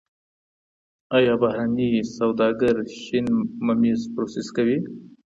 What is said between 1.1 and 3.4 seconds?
ایا بهرني سوداګر شین